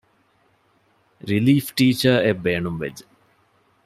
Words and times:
ރިލީފް 1.29 1.69
ޓީޗަރ 1.77 2.17
އެއް 2.23 2.41
ބޭނުންވެއްޖެ 2.43 3.05